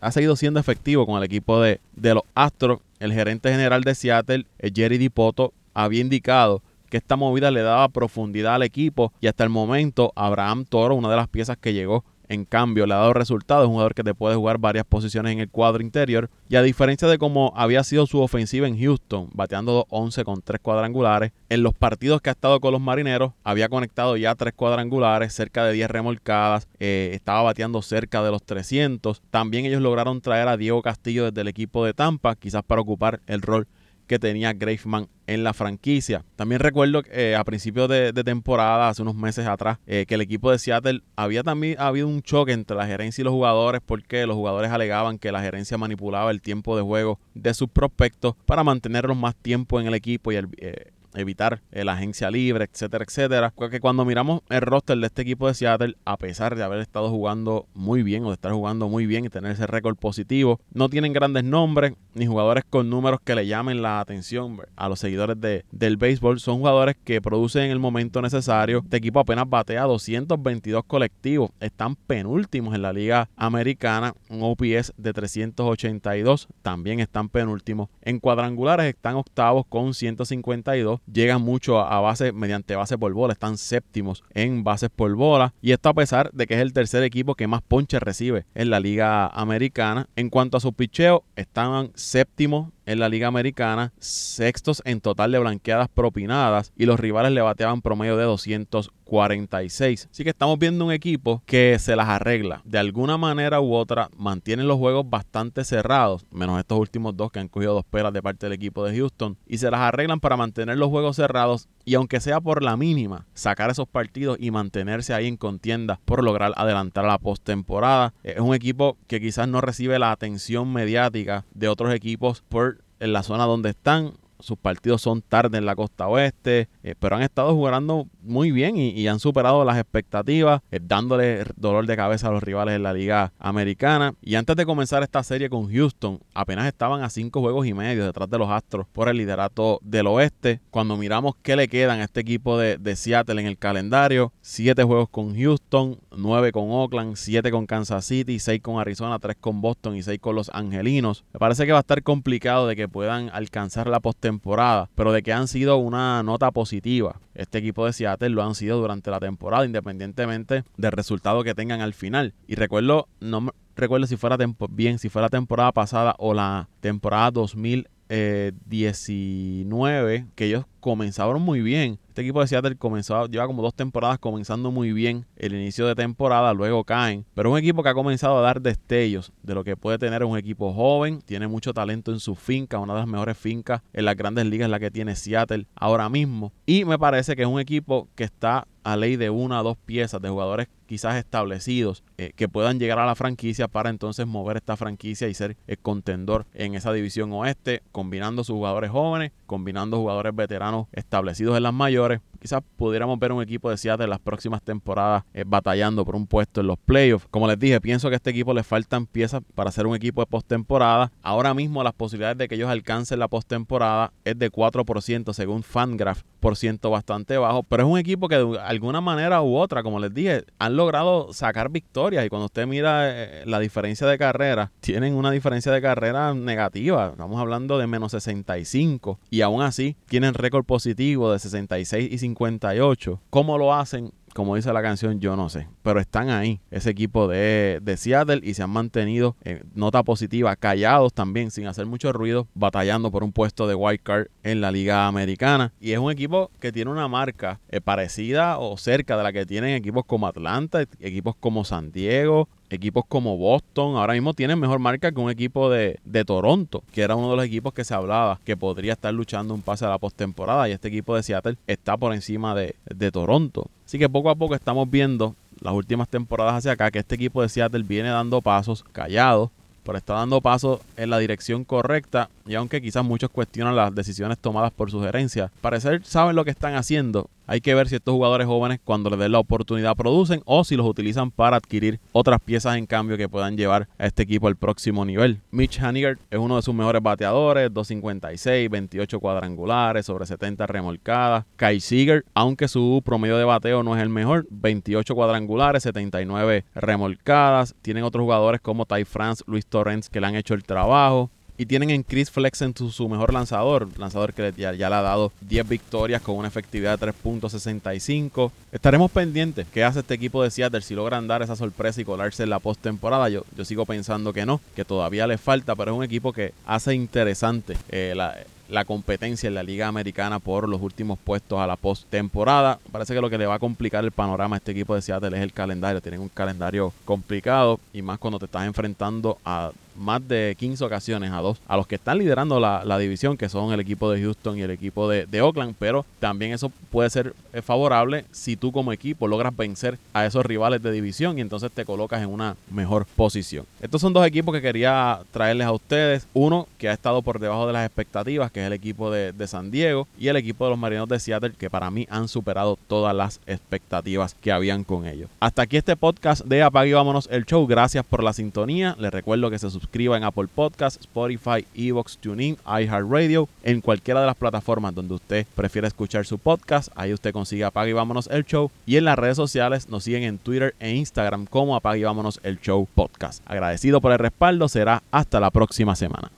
ha, 0.00 0.12
seguido 0.12 0.36
siendo 0.36 0.60
efectivo 0.60 1.06
con 1.06 1.16
el 1.16 1.24
equipo 1.24 1.60
de, 1.60 1.80
de 1.96 2.14
los 2.14 2.22
Astros. 2.34 2.80
El 3.00 3.14
gerente 3.14 3.50
general 3.50 3.82
de 3.82 3.94
Seattle, 3.94 4.46
eh, 4.58 4.70
Jerry 4.72 4.98
Dipoto, 4.98 5.54
había 5.72 6.02
indicado 6.02 6.62
que 6.90 6.98
esta 6.98 7.16
movida 7.16 7.50
le 7.50 7.62
daba 7.62 7.88
profundidad 7.88 8.56
al 8.56 8.62
equipo 8.62 9.12
y 9.20 9.26
hasta 9.26 9.42
el 9.42 9.50
momento 9.50 10.12
Abraham 10.16 10.66
Toro, 10.66 10.94
una 10.94 11.08
de 11.08 11.16
las 11.16 11.28
piezas 11.28 11.56
que 11.56 11.72
llegó 11.72 12.04
en 12.30 12.44
cambio 12.44 12.86
le 12.86 12.94
ha 12.94 12.98
dado 12.98 13.12
resultados. 13.12 13.64
Es 13.64 13.66
un 13.66 13.74
jugador 13.74 13.94
que 13.94 14.04
te 14.04 14.14
puede 14.14 14.36
jugar 14.36 14.58
varias 14.58 14.86
posiciones 14.86 15.32
en 15.32 15.40
el 15.40 15.50
cuadro 15.50 15.82
interior. 15.82 16.30
Y 16.48 16.56
a 16.56 16.62
diferencia 16.62 17.08
de 17.08 17.18
cómo 17.18 17.52
había 17.56 17.84
sido 17.84 18.06
su 18.06 18.20
ofensiva 18.20 18.68
en 18.68 18.78
Houston, 18.78 19.28
bateando 19.32 19.86
11 19.90 20.24
con 20.24 20.40
3 20.40 20.60
cuadrangulares, 20.60 21.32
en 21.48 21.64
los 21.64 21.74
partidos 21.74 22.22
que 22.22 22.30
ha 22.30 22.32
estado 22.32 22.60
con 22.60 22.72
los 22.72 22.80
marineros, 22.80 23.32
había 23.42 23.68
conectado 23.68 24.16
ya 24.16 24.34
3 24.36 24.54
cuadrangulares, 24.54 25.34
cerca 25.34 25.64
de 25.64 25.72
10 25.72 25.90
remolcadas, 25.90 26.68
eh, 26.78 27.10
estaba 27.14 27.42
bateando 27.42 27.82
cerca 27.82 28.22
de 28.22 28.30
los 28.30 28.44
300. 28.44 29.22
También 29.30 29.66
ellos 29.66 29.82
lograron 29.82 30.20
traer 30.20 30.46
a 30.46 30.56
Diego 30.56 30.82
Castillo 30.82 31.24
desde 31.24 31.40
el 31.40 31.48
equipo 31.48 31.84
de 31.84 31.94
Tampa, 31.94 32.36
quizás 32.36 32.62
para 32.62 32.80
ocupar 32.80 33.20
el 33.26 33.42
rol 33.42 33.66
que 34.10 34.18
tenía 34.18 34.52
Graveman 34.52 35.06
en 35.28 35.44
la 35.44 35.54
franquicia. 35.54 36.24
También 36.34 36.60
recuerdo 36.60 37.04
que 37.04 37.30
eh, 37.30 37.36
a 37.36 37.44
principios 37.44 37.88
de, 37.88 38.12
temporada, 38.24 38.88
hace 38.88 39.02
unos 39.02 39.14
meses 39.14 39.46
atrás, 39.46 39.78
eh, 39.86 40.04
que 40.08 40.16
el 40.16 40.20
equipo 40.20 40.50
de 40.50 40.58
Seattle 40.58 41.02
había 41.14 41.44
también 41.44 41.78
habido 41.78 42.08
un 42.08 42.20
choque 42.20 42.50
entre 42.50 42.76
la 42.76 42.88
gerencia 42.88 43.22
y 43.22 43.24
los 43.24 43.32
jugadores 43.32 43.80
porque 43.86 44.26
los 44.26 44.34
jugadores 44.34 44.72
alegaban 44.72 45.20
que 45.20 45.30
la 45.30 45.40
gerencia 45.40 45.78
manipulaba 45.78 46.32
el 46.32 46.42
tiempo 46.42 46.76
de 46.76 46.82
juego 46.82 47.20
de 47.34 47.54
sus 47.54 47.68
prospectos 47.68 48.34
para 48.46 48.64
mantenerlos 48.64 49.16
más 49.16 49.36
tiempo 49.36 49.80
en 49.80 49.86
el 49.86 49.94
equipo 49.94 50.32
y 50.32 50.34
el, 50.34 50.48
eh, 50.58 50.90
evitar 51.14 51.62
la 51.70 51.92
agencia 51.92 52.30
libre, 52.30 52.68
etcétera, 52.70 53.04
etcétera. 53.06 53.52
Porque 53.54 53.80
cuando 53.80 54.04
miramos 54.04 54.42
el 54.48 54.60
roster 54.60 54.98
de 54.98 55.06
este 55.06 55.22
equipo 55.22 55.46
de 55.48 55.54
Seattle, 55.54 55.96
a 56.04 56.16
pesar 56.16 56.56
de 56.56 56.62
haber 56.62 56.80
estado 56.80 57.10
jugando 57.10 57.66
muy 57.74 58.02
bien 58.02 58.24
o 58.24 58.28
de 58.28 58.34
estar 58.34 58.52
jugando 58.52 58.88
muy 58.88 59.06
bien 59.06 59.24
y 59.24 59.28
tener 59.28 59.52
ese 59.52 59.66
récord 59.66 59.96
positivo, 59.96 60.60
no 60.72 60.88
tienen 60.88 61.12
grandes 61.12 61.44
nombres 61.44 61.94
ni 62.14 62.26
jugadores 62.26 62.64
con 62.68 62.90
números 62.90 63.20
que 63.24 63.34
le 63.34 63.46
llamen 63.46 63.82
la 63.82 64.00
atención 64.00 64.60
a 64.76 64.88
los 64.88 64.98
seguidores 64.98 65.40
de, 65.40 65.64
del 65.70 65.96
béisbol. 65.96 66.40
Son 66.40 66.58
jugadores 66.58 66.96
que 67.04 67.20
producen 67.20 67.64
en 67.64 67.70
el 67.70 67.78
momento 67.78 68.22
necesario. 68.22 68.80
Este 68.84 68.96
equipo 68.96 69.20
apenas 69.20 69.48
batea 69.48 69.84
222 69.84 70.84
colectivos. 70.84 71.50
Están 71.60 71.96
penúltimos 71.96 72.74
en 72.74 72.82
la 72.82 72.92
liga 72.92 73.28
americana. 73.36 74.14
Un 74.28 74.42
OPS 74.42 74.92
de 74.96 75.12
382. 75.12 76.48
También 76.62 77.00
están 77.00 77.28
penúltimos. 77.28 77.88
En 78.02 78.18
cuadrangulares 78.18 78.86
están 78.86 79.16
octavos 79.16 79.66
con 79.68 79.94
152 79.94 80.99
llegan 81.12 81.42
mucho 81.42 81.80
a 81.80 82.00
base 82.00 82.32
mediante 82.32 82.76
base 82.76 82.98
por 82.98 83.12
bola, 83.12 83.32
están 83.32 83.58
séptimos 83.58 84.22
en 84.34 84.64
bases 84.64 84.90
por 84.94 85.14
bola 85.14 85.54
y 85.60 85.72
esto 85.72 85.88
a 85.88 85.94
pesar 85.94 86.30
de 86.32 86.46
que 86.46 86.54
es 86.54 86.60
el 86.60 86.72
tercer 86.72 87.02
equipo 87.02 87.34
que 87.34 87.46
más 87.46 87.62
ponches 87.62 88.00
recibe 88.00 88.46
en 88.54 88.70
la 88.70 88.80
liga 88.80 89.26
americana. 89.28 90.08
En 90.16 90.30
cuanto 90.30 90.56
a 90.56 90.60
su 90.60 90.72
picheo, 90.72 91.24
están 91.36 91.90
séptimos 91.94 92.70
en 92.90 92.98
la 92.98 93.08
Liga 93.08 93.28
Americana, 93.28 93.92
sextos 93.98 94.82
en 94.84 95.00
total 95.00 95.30
de 95.30 95.38
blanqueadas 95.38 95.88
propinadas 95.88 96.72
y 96.76 96.86
los 96.86 96.98
rivales 96.98 97.30
le 97.30 97.40
bateaban 97.40 97.82
promedio 97.82 98.16
de 98.16 98.24
246. 98.24 100.08
Así 100.10 100.24
que 100.24 100.30
estamos 100.30 100.58
viendo 100.58 100.84
un 100.84 100.92
equipo 100.92 101.42
que 101.46 101.78
se 101.78 101.94
las 101.94 102.08
arregla. 102.08 102.62
De 102.64 102.78
alguna 102.78 103.16
manera 103.16 103.60
u 103.60 103.74
otra 103.74 104.10
mantienen 104.16 104.66
los 104.66 104.78
juegos 104.78 105.08
bastante 105.08 105.64
cerrados, 105.64 106.26
menos 106.32 106.58
estos 106.58 106.80
últimos 106.80 107.16
dos 107.16 107.30
que 107.30 107.38
han 107.38 107.48
cogido 107.48 107.74
dos 107.74 107.84
pelas 107.84 108.12
de 108.12 108.22
parte 108.22 108.46
del 108.46 108.54
equipo 108.54 108.84
de 108.84 108.96
Houston, 108.96 109.38
y 109.46 109.58
se 109.58 109.70
las 109.70 109.80
arreglan 109.80 110.18
para 110.18 110.36
mantener 110.36 110.76
los 110.76 110.88
juegos 110.88 111.14
cerrados 111.16 111.68
y 111.84 111.94
aunque 111.94 112.20
sea 112.20 112.40
por 112.40 112.62
la 112.62 112.76
mínima, 112.76 113.26
sacar 113.34 113.70
esos 113.70 113.88
partidos 113.88 114.36
y 114.40 114.50
mantenerse 114.50 115.14
ahí 115.14 115.26
en 115.26 115.36
contienda 115.36 116.00
por 116.04 116.22
lograr 116.22 116.52
adelantar 116.56 117.04
la 117.04 117.18
postemporada. 117.18 118.14
Es 118.22 118.38
un 118.40 118.54
equipo 118.54 118.96
que 119.06 119.20
quizás 119.20 119.48
no 119.48 119.60
recibe 119.60 119.98
la 119.98 120.12
atención 120.12 120.72
mediática 120.72 121.44
de 121.54 121.68
otros 121.68 121.94
equipos 121.94 122.42
por 122.48 122.79
en 123.00 123.12
la 123.12 123.22
zona 123.22 123.44
donde 123.44 123.70
están 123.70 124.12
sus 124.42 124.58
partidos 124.58 125.02
son 125.02 125.22
tarde 125.22 125.58
en 125.58 125.66
la 125.66 125.76
costa 125.76 126.08
oeste, 126.08 126.68
eh, 126.82 126.94
pero 126.98 127.16
han 127.16 127.22
estado 127.22 127.54
jugando 127.54 128.06
muy 128.22 128.50
bien 128.50 128.76
y, 128.76 129.08
han 129.08 129.18
superado 129.18 129.64
las 129.64 129.78
expectativas, 129.78 130.62
eh, 130.70 130.78
dándole 130.80 131.44
dolor 131.56 131.86
de 131.86 131.96
cabeza 131.96 132.28
a 132.28 132.30
los 132.30 132.42
rivales 132.42 132.76
en 132.76 132.82
la 132.82 132.92
liga 132.92 133.32
americana. 133.38 134.14
Y 134.22 134.36
antes 134.36 134.54
de 134.56 134.66
comenzar 134.66 135.02
esta 135.02 135.22
serie 135.22 135.50
con 135.50 135.72
Houston, 135.72 136.20
apenas 136.34 136.66
estaban 136.66 137.02
a 137.02 137.10
cinco 137.10 137.40
juegos 137.40 137.66
y 137.66 137.74
medio 137.74 138.04
detrás 138.04 138.30
de 138.30 138.38
los 138.38 138.50
Astros 138.50 138.86
por 138.92 139.08
el 139.08 139.16
liderato 139.16 139.80
del 139.82 140.06
oeste. 140.06 140.60
Cuando 140.70 140.96
miramos 140.96 141.34
qué 141.42 141.56
le 141.56 141.68
quedan 141.68 142.00
a 142.00 142.04
este 142.04 142.20
equipo 142.20 142.58
de, 142.58 142.78
Seattle 142.96 143.40
en 143.40 143.46
el 143.46 143.56
calendario, 143.56 144.32
siete 144.40 144.82
juegos 144.82 145.08
con 145.08 145.36
Houston, 145.36 145.98
nueve 146.16 146.52
con 146.52 146.70
Oakland, 146.70 147.16
siete 147.16 147.50
con 147.50 147.66
Kansas 147.66 148.04
City, 148.04 148.38
seis 148.38 148.60
con 148.60 148.78
Arizona, 148.78 149.18
tres 149.18 149.36
con 149.40 149.60
Boston 149.60 149.96
y 149.96 150.02
seis 150.02 150.18
con 150.20 150.34
los 150.34 150.50
Angelinos. 150.52 151.24
Me 151.32 151.38
parece 151.38 151.66
que 151.66 151.72
va 151.72 151.78
a 151.78 151.80
estar 151.80 152.02
complicado 152.02 152.66
de 152.66 152.76
que 152.76 152.88
puedan 152.88 153.30
alcanzar 153.32 153.86
la 153.86 154.00
postemporada 154.00 154.29
temporada, 154.30 154.88
pero 154.94 155.12
de 155.12 155.22
que 155.22 155.32
han 155.32 155.48
sido 155.48 155.76
una 155.76 156.22
nota 156.22 156.52
positiva. 156.52 157.20
Este 157.34 157.58
equipo 157.58 157.84
de 157.84 157.92
Seattle 157.92 158.28
lo 158.30 158.44
han 158.44 158.54
sido 158.54 158.78
durante 158.78 159.10
la 159.10 159.18
temporada, 159.18 159.66
independientemente 159.66 160.62
del 160.76 160.92
resultado 160.92 161.42
que 161.42 161.54
tengan 161.54 161.80
al 161.80 161.94
final. 161.94 162.32
Y 162.46 162.54
recuerdo, 162.54 163.08
no 163.20 163.52
recuerdo 163.74 164.06
si 164.06 164.16
fuera 164.16 164.36
bien, 164.70 164.98
si 164.98 165.08
fuera 165.08 165.26
la 165.26 165.30
temporada 165.30 165.72
pasada 165.72 166.14
o 166.18 166.34
la 166.34 166.68
temporada 166.80 167.32
2019, 167.32 170.26
que 170.34 170.44
ellos 170.44 170.66
comenzaron 170.80 171.42
muy 171.42 171.60
bien. 171.60 171.98
Este 172.20 172.26
equipo 172.26 172.42
de 172.42 172.48
Seattle 172.48 172.76
comenzó, 172.76 173.26
lleva 173.28 173.46
como 173.46 173.62
dos 173.62 173.72
temporadas 173.72 174.18
comenzando 174.18 174.70
muy 174.70 174.92
bien 174.92 175.24
el 175.36 175.54
inicio 175.54 175.86
de 175.86 175.94
temporada, 175.94 176.52
luego 176.52 176.84
caen. 176.84 177.24
Pero 177.32 177.50
un 177.50 177.56
equipo 177.56 177.82
que 177.82 177.88
ha 177.88 177.94
comenzado 177.94 178.36
a 178.36 178.42
dar 178.42 178.60
destellos 178.60 179.32
de 179.42 179.54
lo 179.54 179.64
que 179.64 179.74
puede 179.74 179.96
tener 179.96 180.22
un 180.24 180.36
equipo 180.36 180.74
joven, 180.74 181.22
tiene 181.22 181.48
mucho 181.48 181.72
talento 181.72 182.12
en 182.12 182.20
su 182.20 182.34
finca, 182.34 182.78
una 182.78 182.92
de 182.92 183.00
las 183.00 183.08
mejores 183.08 183.38
fincas 183.38 183.80
en 183.94 184.04
las 184.04 184.16
grandes 184.16 184.44
ligas 184.44 184.68
la 184.68 184.78
que 184.78 184.90
tiene 184.90 185.16
Seattle 185.16 185.66
ahora 185.74 186.10
mismo. 186.10 186.52
Y 186.66 186.84
me 186.84 186.98
parece 186.98 187.34
que 187.36 187.40
es 187.40 187.48
un 187.48 187.58
equipo 187.58 188.10
que 188.14 188.24
está 188.24 188.68
a 188.84 188.96
ley 188.96 189.16
de 189.16 189.30
una 189.30 189.60
o 189.60 189.64
dos 189.64 189.76
piezas 189.76 190.20
de 190.22 190.28
jugadores 190.28 190.68
quizás 190.86 191.16
establecidos 191.16 192.02
eh, 192.18 192.32
que 192.34 192.48
puedan 192.48 192.78
llegar 192.80 192.98
a 192.98 193.06
la 193.06 193.14
franquicia 193.14 193.68
para 193.68 193.90
entonces 193.90 194.26
mover 194.26 194.56
esta 194.56 194.76
franquicia 194.76 195.28
y 195.28 195.34
ser 195.34 195.56
el 195.66 195.78
contendor 195.78 196.46
en 196.54 196.74
esa 196.74 196.92
división 196.92 197.32
oeste, 197.32 197.82
combinando 197.92 198.42
sus 198.42 198.56
jugadores 198.56 198.90
jóvenes, 198.90 199.32
combinando 199.46 199.98
jugadores 199.98 200.34
veteranos 200.34 200.88
establecidos 200.92 201.56
en 201.56 201.62
las 201.62 201.74
mayores. 201.74 202.20
Quizás 202.40 202.62
pudiéramos 202.76 203.18
ver 203.18 203.32
un 203.32 203.42
equipo 203.42 203.68
de 203.68 203.76
Seattle 203.76 204.04
en 204.04 204.10
las 204.10 204.18
próximas 204.18 204.62
temporadas 204.62 205.24
eh, 205.34 205.44
batallando 205.46 206.06
por 206.06 206.16
un 206.16 206.26
puesto 206.26 206.62
en 206.62 206.68
los 206.68 206.78
playoffs. 206.78 207.26
Como 207.30 207.46
les 207.46 207.58
dije, 207.58 207.80
pienso 207.82 208.08
que 208.08 208.14
a 208.14 208.16
este 208.16 208.30
equipo 208.30 208.54
le 208.54 208.62
faltan 208.62 209.04
piezas 209.06 209.42
para 209.54 209.70
ser 209.70 209.86
un 209.86 209.94
equipo 209.94 210.22
de 210.22 210.26
postemporada. 210.26 211.12
Ahora 211.22 211.52
mismo 211.52 211.84
las 211.84 211.92
posibilidades 211.92 212.38
de 212.38 212.48
que 212.48 212.54
ellos 212.54 212.70
alcancen 212.70 213.18
la 213.18 213.28
postemporada 213.28 214.12
es 214.24 214.38
de 214.38 214.50
4% 214.50 215.34
según 215.34 215.62
Fangraph, 215.62 216.22
por 216.40 216.56
ciento 216.56 216.90
bastante 216.90 217.36
bajo. 217.36 217.62
Pero 217.62 217.82
es 217.82 217.88
un 217.90 217.98
equipo 217.98 218.26
que 218.26 218.36
de 218.36 218.58
alguna 218.58 219.02
manera 219.02 219.42
u 219.42 219.56
otra, 219.56 219.82
como 219.82 220.00
les 220.00 220.14
dije, 220.14 220.44
han 220.58 220.76
logrado 220.76 221.34
sacar 221.34 221.70
victorias. 221.70 222.24
Y 222.24 222.30
cuando 222.30 222.46
usted 222.46 222.66
mira 222.66 223.10
eh, 223.10 223.42
la 223.44 223.58
diferencia 223.58 224.06
de 224.06 224.16
carrera, 224.16 224.72
tienen 224.80 225.14
una 225.14 225.30
diferencia 225.30 225.70
de 225.72 225.82
carrera 225.82 226.32
negativa. 226.32 227.10
Estamos 227.10 227.38
hablando 227.38 227.76
de 227.76 227.86
menos 227.86 228.12
65. 228.12 229.18
Y 229.28 229.42
aún 229.42 229.60
así 229.60 229.96
tienen 230.06 230.32
récord 230.32 230.64
positivo 230.64 231.32
de 231.32 231.38
66 231.38 232.10
y 232.10 232.18
58. 232.36 233.20
¿Cómo 233.30 233.58
lo 233.58 233.74
hacen? 233.74 234.12
como 234.34 234.56
dice 234.56 234.72
la 234.72 234.82
canción, 234.82 235.20
yo 235.20 235.36
no 235.36 235.48
sé. 235.48 235.68
Pero 235.82 236.00
están 236.00 236.30
ahí, 236.30 236.60
ese 236.70 236.90
equipo 236.90 237.28
de, 237.28 237.80
de 237.82 237.96
Seattle, 237.96 238.40
y 238.42 238.54
se 238.54 238.62
han 238.62 238.70
mantenido 238.70 239.36
en 239.44 239.62
nota 239.74 240.02
positiva, 240.02 240.54
callados 240.56 241.12
también, 241.12 241.50
sin 241.50 241.66
hacer 241.66 241.86
mucho 241.86 242.12
ruido, 242.12 242.46
batallando 242.54 243.10
por 243.10 243.24
un 243.24 243.32
puesto 243.32 243.66
de 243.66 243.74
wild 243.74 244.00
card 244.02 244.26
en 244.42 244.60
la 244.60 244.70
Liga 244.70 245.06
Americana. 245.06 245.72
Y 245.80 245.92
es 245.92 245.98
un 245.98 246.10
equipo 246.10 246.50
que 246.60 246.72
tiene 246.72 246.90
una 246.90 247.08
marca 247.08 247.60
eh, 247.68 247.80
parecida 247.80 248.58
o 248.58 248.76
cerca 248.76 249.16
de 249.16 249.22
la 249.22 249.32
que 249.32 249.46
tienen 249.46 249.74
equipos 249.74 250.04
como 250.04 250.26
Atlanta, 250.26 250.82
equipos 251.00 251.34
como 251.36 251.64
San 251.64 251.92
Diego, 251.92 252.48
equipos 252.70 253.04
como 253.06 253.36
Boston 253.36 253.96
ahora 253.96 254.14
mismo 254.14 254.32
tienen 254.32 254.58
mejor 254.58 254.78
marca 254.78 255.12
que 255.12 255.20
un 255.20 255.30
equipo 255.30 255.68
de, 255.68 255.98
Toronto, 256.24 256.82
que 256.92 257.02
era 257.02 257.16
uno 257.16 257.30
de 257.30 257.36
los 257.36 257.44
equipos 257.44 257.74
que 257.74 257.84
se 257.84 257.94
hablaba 257.94 258.40
que 258.44 258.56
podría 258.56 258.92
estar 258.92 259.12
luchando 259.12 259.52
un 259.54 259.62
pase 259.62 259.84
a 259.84 259.88
la 259.88 259.98
postemporada. 259.98 260.68
Y 260.68 260.72
este 260.72 260.88
equipo 260.88 261.16
de 261.16 261.22
Seattle 261.22 261.56
está 261.66 261.96
por 261.96 262.14
encima 262.14 262.54
de, 262.54 262.76
de 262.86 263.10
Toronto. 263.10 263.66
Así 263.84 263.98
que 263.98 264.08
poco 264.08 264.30
a 264.30 264.34
poco 264.34 264.54
estamos 264.54 264.88
viendo 264.88 265.34
las 265.60 265.74
últimas 265.74 266.08
temporadas 266.08 266.54
hacia 266.54 266.72
acá 266.72 266.90
que 266.90 267.00
este 267.00 267.16
equipo 267.16 267.42
de 267.42 267.48
Seattle 267.48 267.82
viene 267.82 268.08
dando 268.08 268.40
pasos 268.40 268.84
callados, 268.92 269.50
pero 269.84 269.98
está 269.98 270.14
dando 270.14 270.40
pasos 270.40 270.80
en 270.96 271.10
la 271.10 271.18
dirección 271.18 271.64
correcta 271.64 272.30
y 272.46 272.54
aunque 272.54 272.80
quizás 272.80 273.04
muchos 273.04 273.30
cuestionan 273.30 273.76
las 273.76 273.94
decisiones 273.94 274.38
tomadas 274.38 274.72
por 274.72 274.90
su 274.90 275.00
gerencia, 275.00 275.50
parecer 275.60 276.02
saben 276.04 276.36
lo 276.36 276.44
que 276.44 276.50
están 276.50 276.74
haciendo 276.74 277.28
hay 277.50 277.60
que 277.60 277.74
ver 277.74 277.88
si 277.88 277.96
estos 277.96 278.14
jugadores 278.14 278.46
jóvenes 278.46 278.78
cuando 278.84 279.10
les 279.10 279.18
den 279.18 279.32
la 279.32 279.40
oportunidad 279.40 279.96
producen 279.96 280.40
o 280.44 280.62
si 280.62 280.76
los 280.76 280.86
utilizan 280.86 281.32
para 281.32 281.56
adquirir 281.56 281.98
otras 282.12 282.38
piezas 282.40 282.76
en 282.76 282.86
cambio 282.86 283.16
que 283.16 283.28
puedan 283.28 283.56
llevar 283.56 283.88
a 283.98 284.06
este 284.06 284.22
equipo 284.22 284.46
al 284.46 284.54
próximo 284.54 285.04
nivel. 285.04 285.40
Mitch 285.50 285.80
Haniger 285.80 286.16
es 286.30 286.38
uno 286.38 286.54
de 286.54 286.62
sus 286.62 286.72
mejores 286.72 287.02
bateadores, 287.02 287.74
256, 287.74 288.70
28 288.70 289.18
cuadrangulares, 289.18 290.06
sobre 290.06 290.26
70 290.26 290.64
remolcadas. 290.68 291.44
Kai 291.56 291.80
Seager, 291.80 292.24
aunque 292.34 292.68
su 292.68 293.02
promedio 293.04 293.36
de 293.36 293.42
bateo 293.42 293.82
no 293.82 293.96
es 293.96 294.02
el 294.02 294.10
mejor, 294.10 294.46
28 294.48 295.12
cuadrangulares, 295.12 295.82
79 295.82 296.64
remolcadas. 296.76 297.74
Tienen 297.82 298.04
otros 298.04 298.22
jugadores 298.22 298.60
como 298.60 298.86
Ty 298.86 299.04
France, 299.04 299.42
Luis 299.48 299.66
Torrens 299.66 300.08
que 300.08 300.20
le 300.20 300.28
han 300.28 300.36
hecho 300.36 300.54
el 300.54 300.62
trabajo. 300.62 301.32
Y 301.60 301.66
tienen 301.66 301.90
en 301.90 302.02
Chris 302.02 302.30
Flex 302.30 302.62
en 302.62 302.74
su, 302.74 303.06
mejor 303.10 303.34
lanzador, 303.34 303.86
lanzador 303.98 304.32
que 304.32 304.50
ya, 304.56 304.72
ya, 304.72 304.88
le 304.88 304.94
ha 304.94 305.02
dado 305.02 305.30
10 305.42 305.68
victorias 305.68 306.22
con 306.22 306.36
una 306.36 306.48
efectividad 306.48 306.98
de 306.98 307.08
3.65. 307.08 308.50
Estaremos 308.72 309.10
pendientes 309.10 309.66
qué 309.70 309.84
hace 309.84 310.00
este 310.00 310.14
equipo 310.14 310.42
de 310.42 310.50
Seattle 310.50 310.80
si 310.80 310.94
logran 310.94 311.28
dar 311.28 311.42
esa 311.42 311.56
sorpresa 311.56 312.00
y 312.00 312.06
colarse 312.06 312.44
en 312.44 312.48
la 312.48 312.60
postemporada. 312.60 313.28
Yo, 313.28 313.44
yo 313.54 313.66
sigo 313.66 313.84
pensando 313.84 314.32
que 314.32 314.46
no, 314.46 314.62
que 314.74 314.86
todavía 314.86 315.26
le 315.26 315.36
falta, 315.36 315.76
pero 315.76 315.92
es 315.92 315.98
un 315.98 316.04
equipo 316.04 316.32
que 316.32 316.54
hace 316.64 316.94
interesante 316.94 317.76
eh, 317.90 318.14
la 318.16 318.38
la 318.70 318.84
competencia 318.84 319.48
en 319.48 319.54
la 319.54 319.62
Liga 319.62 319.88
Americana 319.88 320.38
por 320.38 320.68
los 320.68 320.80
últimos 320.80 321.18
puestos 321.18 321.58
a 321.58 321.66
la 321.66 321.76
postemporada. 321.76 322.78
Parece 322.92 323.14
que 323.14 323.20
lo 323.20 323.28
que 323.28 323.38
le 323.38 323.46
va 323.46 323.56
a 323.56 323.58
complicar 323.58 324.04
el 324.04 324.12
panorama 324.12 324.56
a 324.56 324.58
este 324.58 324.72
equipo 324.72 324.94
de 324.94 325.02
Seattle 325.02 325.36
es 325.36 325.42
el 325.42 325.52
calendario. 325.52 326.00
Tienen 326.00 326.20
un 326.20 326.28
calendario 326.28 326.92
complicado 327.04 327.80
y 327.92 328.02
más 328.02 328.18
cuando 328.18 328.38
te 328.38 328.44
estás 328.44 328.66
enfrentando 328.66 329.38
a 329.44 329.72
más 329.96 330.26
de 330.26 330.56
15 330.58 330.84
ocasiones 330.84 331.30
a 331.32 331.40
dos 331.40 331.58
a 331.66 331.76
los 331.76 331.86
que 331.86 331.96
están 331.96 332.18
liderando 332.18 332.60
la, 332.60 332.98
división, 332.98 333.36
que 333.36 333.48
son 333.48 333.72
el 333.72 333.80
equipo 333.80 334.10
de 334.10 334.20
Houston 334.20 334.58
y 334.58 334.62
el 334.62 334.70
equipo 334.70 335.08
de, 335.08 335.26
de, 335.26 335.40
Oakland, 335.40 335.74
pero 335.78 336.04
también 336.18 336.52
eso 336.52 336.70
puede 336.90 337.08
ser 337.08 337.34
eh, 337.52 337.62
favorable 337.62 338.24
si 338.30 338.56
tú 338.56 338.72
como 338.72 338.92
equipo 338.92 339.26
logras 339.26 339.56
vencer 339.56 339.98
a 340.12 340.26
esos 340.26 340.44
rivales 340.44 340.82
de 340.82 340.92
división 340.92 341.38
y 341.38 341.40
entonces 341.40 341.70
te 341.72 341.84
colocas 341.84 342.22
en 342.22 342.28
una 342.28 342.56
mejor 342.70 343.06
posición. 343.16 343.64
Estos 343.80 344.00
son 344.00 344.12
dos 344.12 344.26
equipos 344.26 344.54
que 344.54 344.60
quería 344.60 345.20
traerles 345.30 345.66
a 345.66 345.72
ustedes. 345.72 346.26
Uno 346.34 346.66
que 346.78 346.88
ha 346.88 346.92
estado 346.92 347.22
por 347.22 347.38
debajo 347.38 347.66
de 347.66 347.72
las 347.72 347.86
expectativas, 347.86 348.50
que 348.50 348.60
es 348.60 348.66
el 348.66 348.72
equipo 348.72 349.10
de, 349.10 349.32
de 349.32 349.46
San 349.46 349.70
Diego, 349.70 350.06
y 350.18 350.28
el 350.28 350.36
equipo 350.36 350.64
de 350.64 350.70
los 350.70 350.78
Marinos 350.78 351.08
de 351.08 351.20
Seattle, 351.20 351.52
que 351.56 351.70
para 351.70 351.90
mí 351.90 352.06
han 352.10 352.28
superado 352.28 352.78
todas 352.86 353.14
las 353.14 353.40
expectativas 353.46 354.34
que 354.34 354.52
habían 354.52 354.84
con 354.84 355.06
ellos. 355.06 355.30
Hasta 355.40 355.62
aquí 355.62 355.76
este 355.76 355.96
podcast 355.96 356.44
de 356.44 356.62
Apague 356.62 356.90
y 356.90 356.92
Vámonos 356.92 357.28
el 357.30 357.46
Show. 357.46 357.66
Gracias 357.66 358.04
por 358.04 358.22
la 358.22 358.32
sintonía. 358.32 358.96
Les 358.98 359.10
recuerdo 359.10 359.50
que 359.50 359.58
se 359.58 359.70
suscriban 359.70 359.79
suscriba 359.80 360.16
en 360.16 360.24
Apple 360.24 360.48
Podcasts, 360.54 361.00
Spotify, 361.00 361.66
Evox, 361.74 362.18
TuneIn, 362.18 362.56
iHeartRadio, 362.66 363.48
en 363.62 363.80
cualquiera 363.80 364.20
de 364.20 364.26
las 364.26 364.36
plataformas 364.36 364.94
donde 364.94 365.14
usted 365.14 365.46
prefiera 365.54 365.88
escuchar 365.88 366.26
su 366.26 366.38
podcast. 366.38 366.90
Ahí 366.94 367.12
usted 367.12 367.32
consigue 367.32 367.64
Apague 367.64 367.90
y 367.90 367.94
Vámonos 367.94 368.28
el 368.28 368.44
Show. 368.44 368.70
Y 368.86 368.96
en 368.96 369.04
las 369.04 369.18
redes 369.18 369.36
sociales 369.36 369.88
nos 369.88 370.04
siguen 370.04 370.22
en 370.22 370.38
Twitter 370.38 370.74
e 370.78 370.94
Instagram 370.94 371.46
como 371.46 371.74
Apague 371.74 372.00
y 372.00 372.04
Vámonos 372.04 372.40
el 372.42 372.60
Show 372.60 372.86
Podcast. 372.94 373.42
Agradecido 373.46 374.00
por 374.00 374.12
el 374.12 374.18
respaldo, 374.18 374.68
será 374.68 375.02
hasta 375.10 375.40
la 375.40 375.50
próxima 375.50 375.96
semana. 375.96 376.30